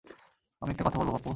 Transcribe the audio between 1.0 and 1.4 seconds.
Pappu?